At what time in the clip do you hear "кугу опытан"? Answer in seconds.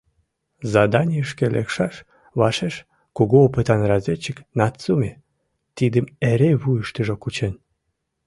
3.15-3.79